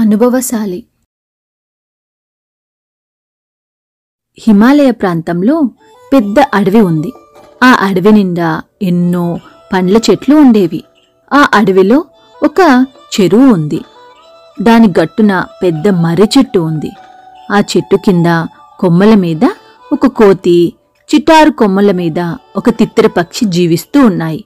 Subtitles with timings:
[0.00, 0.86] అనుభవశాలి.
[4.38, 5.70] హిమాలయ ప్రాంతంలో
[6.12, 7.12] పెద్ద అడవి ఉంది.
[7.62, 9.38] ఆ అడవి నిండా ఎన్నో
[9.72, 10.84] పండ్ల చెట్లు ఉండేవి.
[11.32, 12.04] ఆ అడవిలో
[12.42, 13.80] ఒక చెరువు ఉంది.
[14.62, 16.90] దాని గట్టున పెద్ద మర్రి చెట్టు ఉంది.
[17.52, 18.26] ఆ చెట్టు కింద
[18.78, 19.44] కొమ్మల మీద
[19.92, 20.72] ఒక కోతి
[21.14, 22.20] చిటారు కొమ్మల మీద
[22.56, 24.44] ఒక తిత్తెర పక్షి జీవిస్తూ ఉన్నాయి.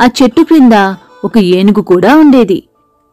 [0.00, 0.72] ఆ చెట్టు క్రింద
[1.24, 2.68] ఒక ఏనుగు కూడా ఉండేది.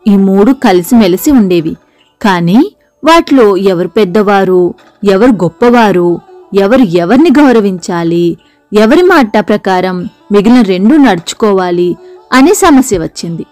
[0.08, 1.76] ఈ మూడు కలిసిమెలిసి ఉండేవి.
[2.22, 2.72] కాని
[3.06, 4.74] వాటిలో ఎవరు పెద్దవారు
[5.04, 6.20] ఎవరు గొప్పవారు
[6.54, 8.38] ఎవరు ఎవరిని గౌరవించాలి
[8.74, 11.96] ఎవరి మాట ప్రకారం మిగిలిన రెండు నడుచుకోవాలి
[12.34, 13.46] అనే సమస్య వచ్చింది.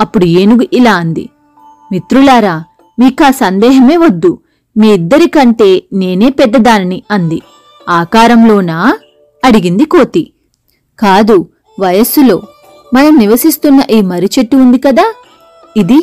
[0.00, 1.28] అప్పుడు ఏనుగు ఇలా అంది
[1.92, 2.64] మిత్రులారా
[2.98, 4.38] మీకా సందేహమే వద్దు.
[4.76, 7.42] మీ ఇద్దరికంటే నేనే పెద్దదానిని అంది.
[7.88, 8.98] ఆకారంలోనా?
[9.44, 10.32] అడిగింది కోతి.
[10.98, 11.48] కాదు
[11.80, 12.42] వయస్సులో.
[12.94, 15.14] మనం నివసిస్తున్న ఈ మర్రి చెట్టు ఉంది కదా
[15.76, 15.98] ఇది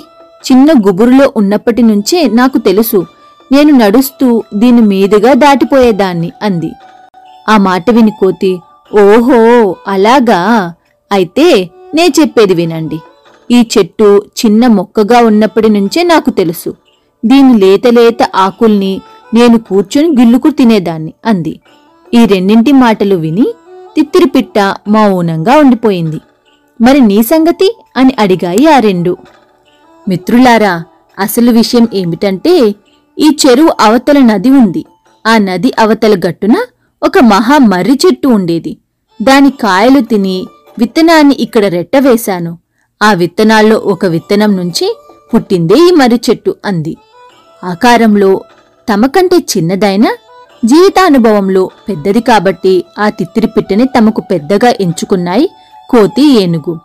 [0.46, 3.06] చిన్న గుబురులో ఉన్నప్పటి నుంచే నాకు తెలుసు.
[3.52, 6.72] నేను నడుస్తూ దీని మీదుగా దాటిపోయేదాన్ని అంది.
[7.50, 8.60] ఆ మాట విని కోతి
[8.94, 9.40] ఓహో
[9.88, 10.74] అలాగా?
[11.12, 13.00] అయితే నే చెప్పేది వినండి.
[13.52, 16.76] ఈ చెట్టు చిన్న మొక్కగా ఉన్నప్పటి నుంచే నాకు తెలుసు.
[17.26, 19.02] దీని లేత లేత ఆకుల్ని
[19.34, 21.60] నేను కూర్చొని గిల్లుకు తినేదాన్ని అంది.
[22.14, 23.46] ఈ రెండింటి మాటలు విని
[23.96, 26.20] తిత్తిరిపిట్ట మౌనంగా ఉండిపోయింది.
[26.82, 27.78] మరి నీ సంగతి?
[27.98, 29.18] అని అడిగాయి ఆ రెండు.
[30.08, 30.84] మిత్రులారా
[31.20, 32.76] అసలు విషయం ఏమిటంటే
[33.20, 34.86] ఈ చెరువు అవతల నది ఉంది.
[35.28, 36.56] ఆ నది అవతల గట్టున
[37.04, 38.78] ఒక మహా మర్రి చెట్టు ఉండేది.
[39.22, 40.48] దాని కాయలు తిని
[40.80, 42.58] విత్తనాన్ని ఇక్కడ రెట్టవేశాను
[43.04, 44.96] ఆ విత్తనాల్లో ఒక విత్తనం నుంచి
[45.34, 46.98] పుట్టిందే ఈ మర్రి చెట్టు అంది.
[47.64, 48.42] ఆకారంలో
[48.90, 50.06] తమకంటే చిన్నదైన
[50.66, 55.50] జీవితానుభవంలో పెద్దది కాబట్టి ఆ తిత్తిరి పిట్టని తమకు పెద్దగా ఎంచుకున్నాయి
[55.90, 56.80] కోతి ఏనుగు.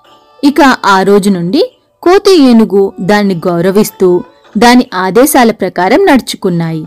[0.45, 1.63] ఇక ఆ రోజు నుండి
[2.03, 4.25] కోతి ఏనుగు దాన్ని గౌరవిస్తూ
[4.59, 6.87] దాని ఆదేశాల ప్రకారం నడుచుకున్నాయి.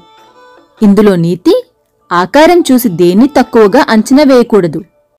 [0.84, 1.66] ఇందులో నీతి
[2.12, 4.82] ఆకారం చూసి దేన్ని తక్కువగా అంచనా వేయకూడదు.